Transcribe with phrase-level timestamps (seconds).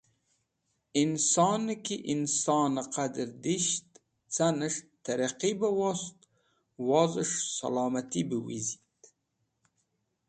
[1.01, 3.89] Insonẽ ki insonẽ qadẽr disht
[4.33, 6.19] canẽs̃h tẽrẽqi bẽ wost
[6.87, 8.91] wozẽs̃h sẽlomati bẽ wizit